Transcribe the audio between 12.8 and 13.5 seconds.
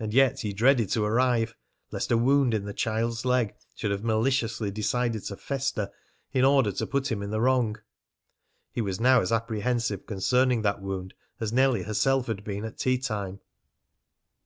time.